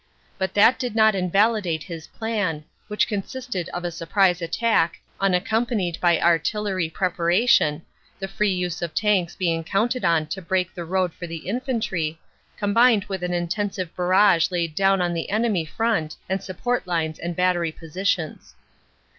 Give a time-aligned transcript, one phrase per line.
[0.39, 5.99] But that did not invalidate his plan, which consisted of a sur prise attack, unaccompanied
[6.01, 7.83] by artillery preparation,
[8.17, 12.17] the free use of tanks being counted on to break the road for the infantry,
[12.57, 17.35] combined with an intensive barrage laid down on the enemy front and support lines and
[17.35, 18.55] battery positions.